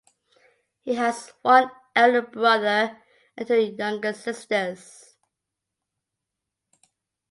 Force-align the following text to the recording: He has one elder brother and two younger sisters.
He 0.81 0.95
has 0.95 1.31
one 1.43 1.69
elder 1.95 2.23
brother 2.23 2.99
and 3.37 3.47
two 3.47 3.59
younger 3.59 4.13
sisters. 4.13 5.15